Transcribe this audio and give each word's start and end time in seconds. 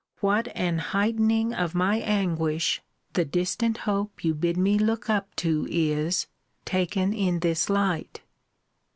what 0.19 0.47
an 0.55 0.79
heightening 0.79 1.53
of 1.53 1.75
my 1.75 1.97
anguish 1.97 2.81
the 3.13 3.23
distant 3.23 3.77
hope 3.85 4.25
you 4.25 4.33
bid 4.33 4.57
me 4.57 4.79
look 4.79 5.11
up 5.11 5.35
to 5.35 5.67
is, 5.69 6.25
taken 6.65 7.13
in 7.13 7.41
this 7.41 7.69
light! 7.69 8.21